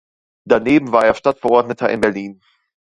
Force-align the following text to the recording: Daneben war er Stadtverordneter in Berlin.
Daneben 0.45 0.91
war 0.91 1.05
er 1.05 1.13
Stadtverordneter 1.13 1.87
in 1.91 2.01
Berlin. 2.01 2.41